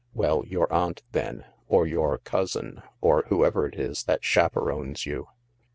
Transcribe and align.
"Well, 0.15 0.43
your 0.47 0.73
aunt 0.73 1.03
then, 1.11 1.45
or 1.67 1.85
your 1.85 2.17
cousin, 2.17 2.81
or 3.01 3.23
whoever 3.27 3.67
it 3.67 3.75
is 3.79 4.05
that 4.05 4.23
chaperones 4.23 5.05
you." 5.05 5.27